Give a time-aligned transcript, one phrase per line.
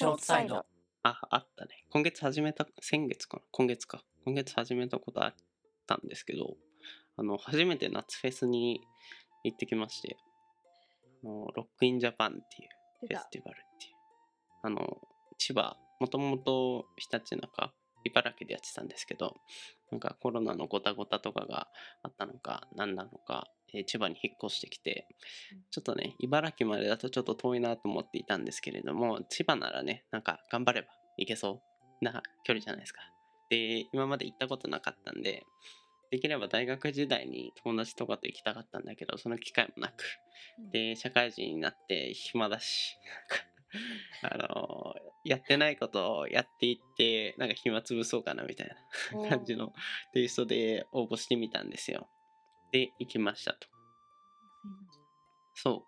[0.00, 0.64] ショートサイド。
[1.02, 1.84] あ、あったね。
[1.90, 3.42] 今月始めた、先月かな？
[3.50, 4.02] 今月か。
[4.24, 5.34] 今月始めたことあっ
[5.86, 6.56] たんですけど、
[7.18, 8.80] あの、初めて夏フェスに
[9.44, 10.16] 行ってきまして、
[11.22, 13.92] あのロックインジャパンっていうフェスティバルっていう、
[14.62, 15.02] あの、
[15.36, 17.74] 千葉、もともとひたちなか、
[18.04, 19.36] 茨城でやってたんですけど、
[19.90, 21.68] なんかコロナのごたごたとかが
[22.02, 25.06] あったのか、何なのか、えー千葉に引っ越してきて、
[25.70, 31.62] ちょっとね、茨城までだとちょっと遠いなと思っていたんですけれども、千葉ならね、なんか頑張れば行けそ
[32.00, 33.00] うな距離じゃないですか。
[33.48, 35.44] で、今まで行ったことなかったんで、
[36.10, 40.04] できれば大学時代に友達とかと行きたかったんだけど、その機会もなく、
[40.72, 42.96] で、社会人になって暇だし、
[44.22, 44.94] あの
[45.24, 48.70] やってないことをやっていって、なんか暇つぶそうかなみたい
[49.12, 49.72] な感じの
[50.12, 52.08] テイストで応募してみたんですよ。
[52.72, 53.68] で、行きましたと。
[55.54, 55.86] そ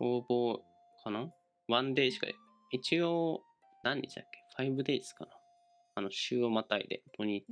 [0.00, 0.04] う。
[0.04, 0.58] 応募
[1.02, 1.30] かな？
[1.68, 2.26] ワンデーしか、
[2.70, 3.42] 一応、
[3.82, 4.26] 何日だっ
[4.58, 5.30] け ?5 デイズかな？
[5.96, 7.42] あの、週をまたいで、土日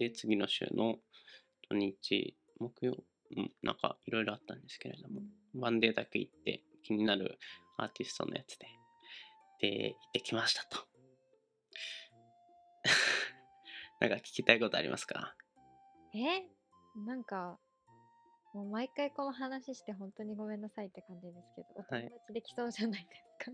[0.00, 0.96] へで、次の週の
[1.68, 2.96] 土日、木曜、
[3.36, 5.22] うん、なんかいろいろあったんですけれども、
[5.54, 7.38] ワンデーだけ行って気になる
[7.78, 8.66] アーティストのやつで、
[9.60, 10.86] で、行ってきましたと。
[14.00, 15.34] なんか聞きたいことありますか？
[16.14, 16.46] え？
[16.96, 17.58] なんか、
[18.54, 23.52] もう毎回この話して本当にごめんなさいって感じですけど、おはい友達できそうじゃないですか。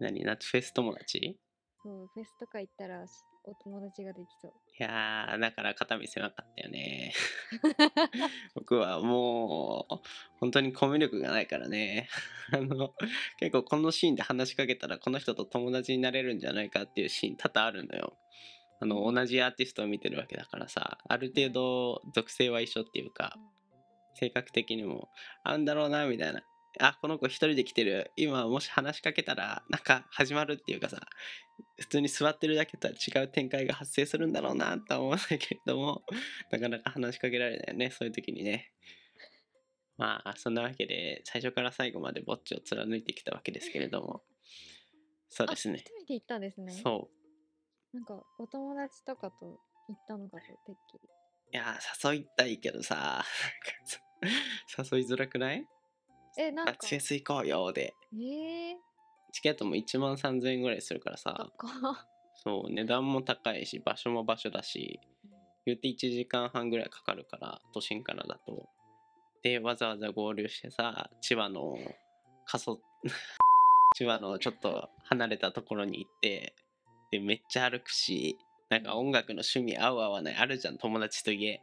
[0.00, 0.24] 何？
[0.24, 1.38] 夏フェス友達？
[1.82, 3.12] そう、フェスとか行ったらし
[3.46, 4.52] お友達ができそう。
[4.80, 7.12] いやー、だから肩身狭かったよね。
[8.56, 9.94] 僕はもう、
[10.40, 12.08] 本当にコミュ力がないからね。
[12.52, 12.94] あの、
[13.38, 18.16] 結構このシーンで話しかけたら、この人と友達になれるんじゃないかっていうシーン多々あるのよ。
[18.80, 23.36] あの、同じアーティストを見てるわけだからさ、ある程度属性は一緒っていうか、
[24.14, 25.08] 性格的にも
[25.42, 26.42] 合うんだろうなみたいな。
[26.80, 28.10] あこの子一人で来てる。
[28.16, 31.00] 今もし話しかけたらなんか始まるっていうかさ
[31.78, 36.02] 普通に座ってるだけとは違う展開が発生するんだろうなとは思うんだけれども
[36.50, 38.72] なかなか話しかけられないよねそういう時にね。
[39.96, 44.22] まあそんなわけで最初から最後までぼっちを貫いてきたわけですけれども。
[45.28, 45.78] そうですね。
[45.78, 46.72] あ初めて行ったんですね。
[46.72, 47.10] そ
[47.92, 47.96] う。
[47.96, 51.08] なんか、お友達とかと行ったのかと、てっきり。
[51.52, 53.24] いやー誘いたいけどさ
[54.92, 55.66] 誘いづらくない？
[56.38, 56.72] え、なんか。
[56.72, 57.94] 夏、フェス行こうよで。
[58.12, 58.76] えー、
[59.32, 61.50] チケットも1万3000円ぐらいするからさ。
[62.36, 65.00] そう値段も高いし場所も場所だし
[65.64, 68.68] 言って1時間半ぐらいかかるから都心からだと。
[69.42, 71.76] でわざわざ合流してさ千葉の
[72.44, 72.80] 過疎
[73.96, 76.54] 千葉のちょっと離れたところに行って
[77.10, 78.36] でめっちゃ歩くし
[78.68, 81.62] なんか音楽の趣味合う合わないあるじゃん友達といえ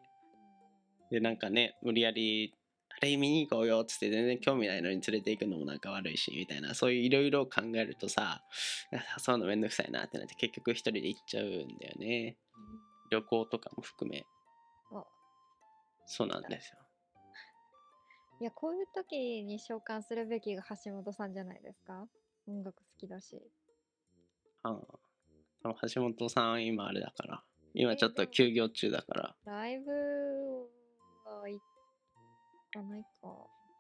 [1.12, 2.56] でなんかね無理やり
[2.90, 8.44] あれ見に行こうよっつって全然興味ないのに連れて行くのもなんか悪いしみたいなそういういろいろ考えるとさ
[9.28, 12.38] 誘うのめんどくさいなってなって結局一人で行っちゃうんだよね。
[13.12, 14.26] 旅行とかも含め。
[14.94, 15.04] あ
[16.06, 16.78] そうなんですよ。
[18.40, 22.08] いや、こういう時に召喚するべきが橋本さんじゃないですか？
[22.48, 23.42] 音楽好きだし。
[24.64, 24.80] あ
[25.64, 27.44] あ橋本さん今あれだから。
[27.74, 29.36] 今ちょっと休業中だから。
[29.46, 29.92] ライブ
[32.72, 33.28] かないか。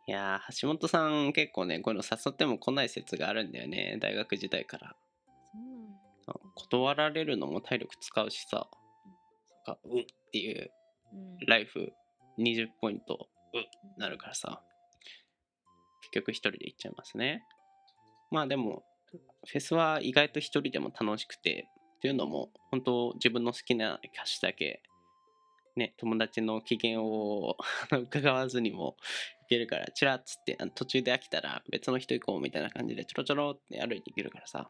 [0.07, 4.95] いやー橋本さん結構ねこういうの誘っても来ない説があるんだよね大学時代から。
[6.56, 8.67] 断られるのも体力使うしさ。
[9.85, 10.00] うん。
[10.01, 10.72] っていう
[11.13, 11.38] うん。
[11.47, 11.94] ライフ
[12.39, 14.01] 20ポイントうん。
[14.01, 14.62] なるからさ。
[16.01, 17.44] 結局一人で行っちゃいますね。
[18.31, 18.83] まあでも
[19.47, 24.81] フェスは意外と一人でも楽しくてっていうのも本当自分の好きな歌詞だけ
[25.75, 27.57] ね友達の機嫌を
[27.91, 28.97] 伺わずにも
[29.41, 34.69] 行けるからチラッつって途中で飽きたら別の人行こうみたいな感じでちょろちょろって歩いていけるからさ、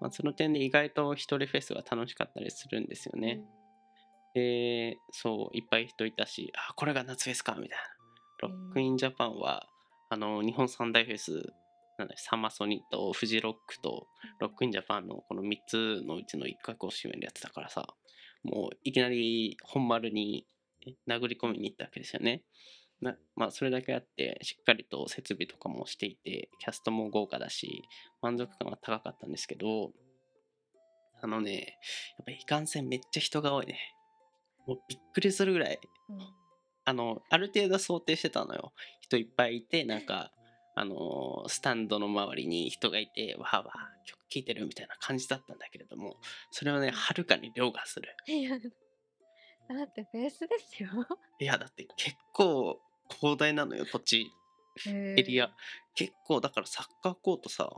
[0.00, 3.40] まあ、その点で意外と一人フェスは楽しかったりするんですよね、
[4.34, 7.94] でそういっぱい人いたしあこれが夏フェスかみたいな。
[8.40, 9.66] ROCK IN JAPANは
[10.10, 11.54] あの日本三大フェス
[11.98, 14.08] なんだサマソニとフジロックと
[14.38, 17.86] ROCK IN JAPANのこの3つのうちの一角を占めるやつだからさ
[18.44, 20.46] もういきなり本丸に
[20.86, 22.42] え殴り込みに行ったわけですよね。
[23.00, 27.82] なまあそれだけあってしっかりと設備とかもしていてキャストも豪華だし
[28.22, 29.92] 満足感は高かったんですけど
[31.20, 31.78] あのね
[32.18, 33.78] やっぱいかんせんめっちゃ人が多いね。
[34.66, 36.18] もうびっくりするぐらいうん。
[36.86, 38.72] あのある程度想定してたのよ。
[39.00, 40.32] 人いっぱいいてなんか
[40.76, 46.16] あのスタンドの周りに人がいてわーわー曲聴いてるみたいな感じだったんだけれども
[46.50, 48.08] それをねはるかに凌駕する。
[48.26, 50.88] いや、だってフェスですよ。
[51.38, 52.80] いやだって結構
[53.20, 54.26] 広大なのよ土地
[54.86, 55.50] エリア。
[55.94, 57.70] 結構だからサッカーコートさ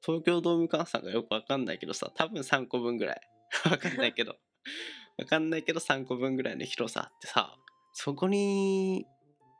[0.00, 3.20] 東京ドーム換算がよくわかんないけどさ多分3個分ぐらい。
[3.70, 4.36] わかんないけど。
[5.18, 7.56] わかんないけど3個分ぐらいの広さあってさ
[7.92, 9.04] そこに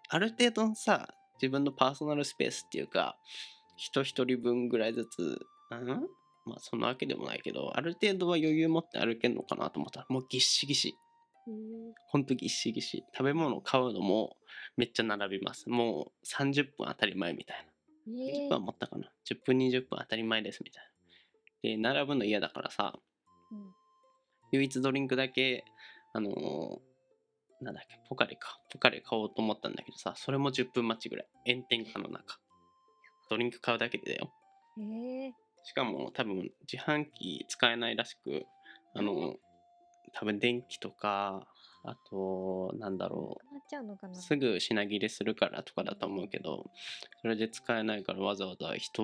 [0.08, 3.18] ある程度のさ自分のパーソナルスペースっていうか
[3.76, 6.08] 人一人分ぐらいずつうん？
[6.48, 10.98] まあそんなわけでもないけどある程度は余裕持って歩けんのかなと思ったらもうぎっしぎし。
[12.08, 13.04] ほんとぎっしぎし。
[13.14, 14.36] 食べ物買うのも
[14.76, 15.68] めっちゃ並びます。
[15.70, 17.66] もう30分当たり前みたい
[18.06, 18.12] な。
[18.12, 19.10] 20ええ分は持ったかな。
[19.30, 20.90] 10分20分当たり前ですみたいな。
[21.62, 22.98] で並ぶの嫌だからさ
[23.50, 23.72] うん。
[24.52, 25.64] 唯一ドリンクだけ
[26.12, 26.88] あのー
[27.60, 28.60] なんだっけポカリか。
[28.70, 31.54] ポカリ買おうと思ったんだけどさそれも10分待ちぐらい。
[31.54, 32.38] 炎天下の中。
[33.30, 34.30] ドリンク買うだけでだよ。
[34.78, 35.32] へえ
[35.68, 38.46] しかも多分自販機使えないらしく
[38.94, 39.34] あの
[40.14, 41.46] 多分電気とか
[41.84, 46.64] あとなんだろうすぐ品切れするからとかだと思うけど
[47.20, 49.02] それで使えないからわざわざ人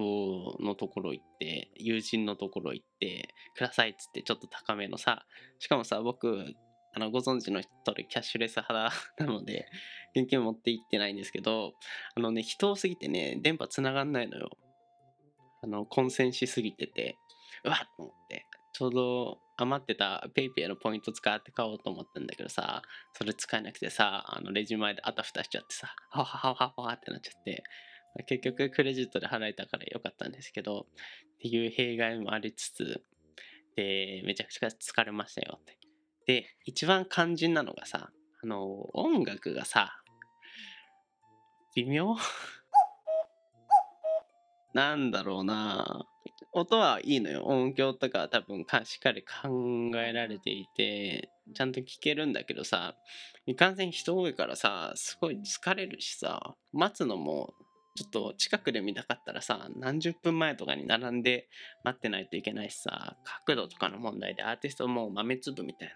[0.58, 5.26] のところ行って友人のところ行ってくださいっつってちょっと高めのさ
[5.58, 6.46] しかもさ僕
[6.94, 8.90] あのご存知の通りキャッシュレス派
[9.22, 9.66] なので
[10.16, 11.74] 現金持って行ってないんですけど
[12.14, 14.56] あのね人多すぎてね電波つながんないのよ
[15.64, 17.18] あの混戦しすぎてて
[17.64, 22.82] うわっと思ってちょうど余ってた PayPay のポイント使って買おうと思ったんだけどさ
[23.14, 27.62] それ使えなくてさあのレジ前であたふたしちゃってさはわはわはってなっちゃって
[28.26, 33.02] 結局クレジットで払えたからよかったんですけどっていう弊害もありつつ
[33.76, 35.78] でめちゃくちゃ疲れましたよって。
[36.26, 38.10] で一番肝心なのがさ
[38.42, 40.00] あの音楽がさ
[41.74, 42.16] 微妙？
[44.74, 46.04] なんだろうな。
[46.52, 47.44] 音はいいのよ。
[47.44, 52.94] 音響とかは多分かしっかり考えられていてちゃんと聞けるんだけどさ
[53.46, 57.54] いかんせん人多いからさすごい疲れるしさ待つのも
[57.96, 61.48] ちょっと近くで見たかったらさ何十分前とかに並んで
[61.84, 63.16] 待ってないといけないしさ
[63.46, 65.94] 角度とかの問題でアーティストもう豆粒みたいな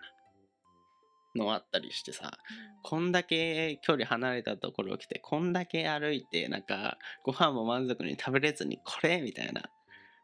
[1.35, 2.39] のあったりしてさ
[2.83, 9.63] こんだけ距離離れたところを来てこんだけ歩いてなんかご飯も満足に食べれずにこれみたいな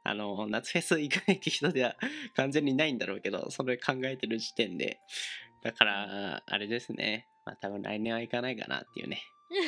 [0.02, 1.96] あの夏フェス行かない人では
[2.36, 5.00] 完全にないんだろうけどそれ考えてる時点で。
[5.64, 7.26] だからあれですね。
[7.46, 9.22] まあ多分来年は行かないかなっていうね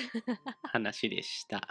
[0.62, 1.66] 話でした。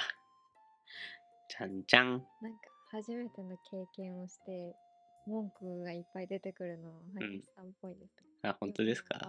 [1.47, 2.25] ちゃんちゃん。
[2.41, 2.59] なんか
[2.91, 4.75] 初めての経験をして
[5.27, 8.12] 文句がいっぱい出てくるのは林さんっぽいです、
[8.44, 9.19] あ本当ですか？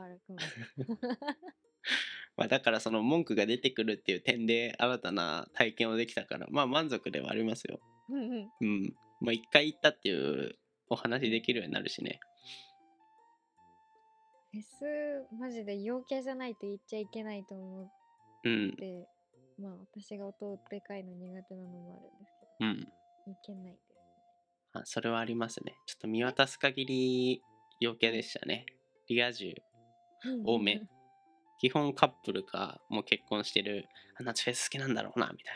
[2.37, 7.81] まあだからその文句が出てくるっていう点で新たな体験をできたからまあ満足ではありますよ。
[8.11, 8.51] うんうん。
[8.61, 8.95] うん。
[9.21, 10.55] まあ一回行ったっていう
[10.91, 12.21] お話できるようになるしね。
[14.53, 17.91] フェスマジで陽キャじゃないと言っちゃいけないと思
[18.45, 18.69] うん。
[18.69, 19.09] って
[19.59, 22.81] まあ私が音でかいの苦手なのもあるんですけうん。
[22.81, 23.96] どいけないです
[24.79, 25.77] あそれはありますね。
[25.87, 27.43] ちょっと見渡す限り
[27.81, 28.67] 陽キャでしたね。
[29.09, 29.55] リア充
[30.45, 30.83] 多め。
[31.59, 33.89] 基本カップルかもう結婚してる。
[34.19, 35.55] あ夏フェス好きなんだろうなみたい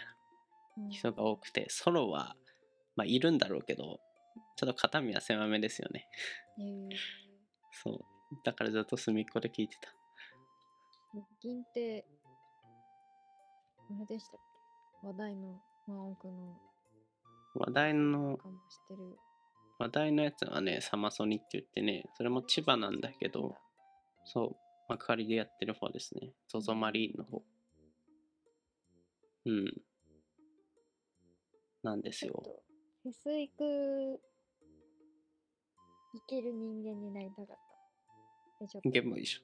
[0.78, 0.88] うん。
[0.88, 2.36] な人が多くてソロは
[2.96, 4.00] まあいるんだろうけど
[4.56, 6.08] ちょっと肩身は狭めですよね。
[6.58, 6.88] へー
[7.82, 8.00] そう。
[8.44, 9.92] だからずっと隅っこで聞いてた。
[11.42, 12.06] 銀って
[13.90, 14.40] あれでしたっ
[15.02, 15.06] け？
[15.08, 16.56] 話題のマンオクの
[17.54, 18.38] 話題の
[19.78, 23.56] 話題のやつはねサマソニって言ってねそれも千葉なんだけど
[24.24, 24.56] そう
[24.88, 26.32] 幕張でやってる方ですね。
[26.52, 27.42] ZOZO マリーンの方。
[29.46, 29.72] うん。
[31.82, 32.42] なんですよ。
[33.04, 34.20] フェス行く
[36.12, 37.56] 行ける人間になりたかっ
[38.82, 38.90] た。
[38.90, 39.42] ゲームいいでしょ。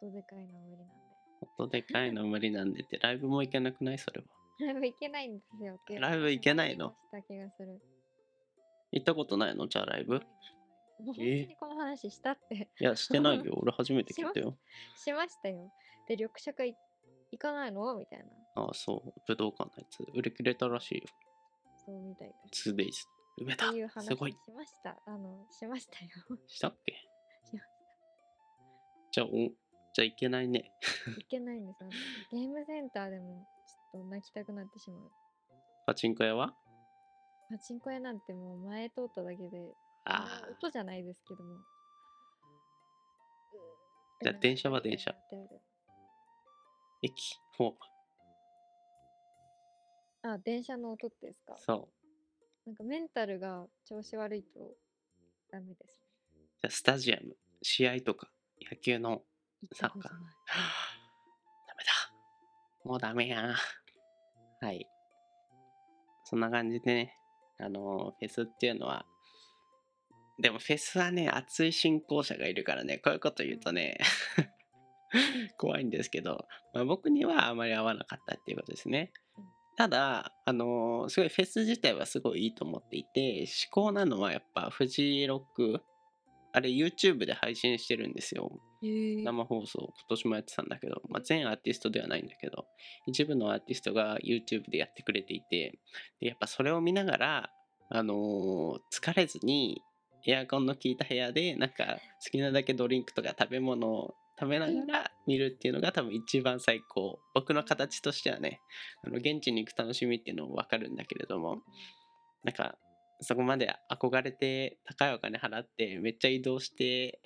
[0.00, 0.94] 音でかいのは無理なんで。
[1.42, 3.98] 音でかいの無理なんでってライブも行けなくない？
[3.98, 4.26] それは
[4.60, 6.90] ライブ行けないんですよライブ行けないの？
[6.90, 7.80] した気がする。
[8.92, 9.66] 行ったことないの？
[9.68, 10.14] じゃあライブ？
[10.14, 12.68] もう本当にこの話したって。
[12.80, 13.54] いやしてないよ。
[13.60, 14.56] 俺初めて聞いたよ。
[14.96, 15.72] しましたよ。
[16.06, 16.76] で緑茶会
[17.32, 17.96] 行かないの？
[17.96, 18.26] みたいな。
[18.62, 19.12] ああそう。
[19.26, 20.00] 武道館のやつ。
[20.14, 21.04] 売り切れたらしいよ。
[21.84, 22.70] そうみたいです。
[22.70, 22.90] 2days
[23.42, 23.68] 埋めた。
[23.70, 24.96] っていう話すごいしました。
[25.04, 26.10] あのしましたよ。
[26.46, 26.92] したっけ？
[27.50, 27.62] しま
[29.10, 29.30] じゃあお
[29.92, 30.72] じゃあ行けないね。
[31.18, 31.78] いけないんです
[32.30, 33.46] ゲームセンターでも
[33.98, 35.10] と泣きたくなってしまう。
[35.86, 36.54] パチンコ屋は？
[37.50, 39.74] パチンコ屋なんてもう前通っただけで
[40.06, 41.56] ああま音じゃないですけども。
[44.22, 45.14] じゃあ電車は電車。
[47.02, 47.76] 駅ほ
[50.22, 51.52] あ電車の音ってですか？
[51.54, 51.58] う。
[51.58, 51.88] そ
[52.66, 54.74] なんかメンタルが調子悪いと
[55.52, 56.00] ダメです。
[56.34, 57.36] うじゃあスタジアム。
[57.62, 58.30] 試合とか
[58.70, 59.22] 野球の
[59.72, 61.92] サッ ダメだ。
[62.84, 63.42] もうダメや。
[63.48, 63.54] はい
[66.24, 67.16] そんな感じでね
[67.58, 69.06] あのフェスっていうのは
[70.40, 73.98] でもフェスはね熱い信仰者がいるからねこういうこと言うとね
[75.58, 79.44] 怖いんですけど、まあ、僕にはあまり合わなかったっていうことですねうん。
[79.76, 85.82] ただ、あのすごいフェス自体はすごいいいと思っていて、至高なのはやっぱフジロック、
[86.52, 88.52] あれ YouTube で配信してるんですよ。
[89.22, 92.66] 生放送、今年もやってたんだけど、まあ、全アーティストではないんだけど、
[93.06, 95.78] 一部のアーティストが YouTube でやってくれていて、
[96.20, 97.50] でやっぱそれを見ながら、
[97.90, 99.82] あのー疲れずに
[100.26, 107.20] エアコンの効いた部屋で、なんか好きなだけドリンクとか食べ物を食べながら見るっていうのが多分一番最高。
[107.34, 108.60] 僕の形としてはね、
[109.04, 111.62] あの現地に行く楽しみっていうのもわかるんだけれども、
[112.42, 112.76] なんか
[113.20, 117.20] そこまで憧れて高いお金払ってめっちゃ移動して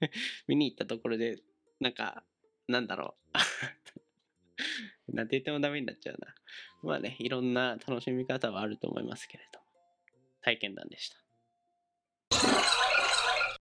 [0.46, 1.38] 見に行ったところで
[1.80, 2.24] なんか
[2.68, 3.38] なんだろう。
[5.14, 6.34] なんて言ってもダメになっちゃうな。
[6.82, 9.66] まあねいろんな楽しみ方はあると思いますけれども。
[10.42, 11.29] 体験談でした。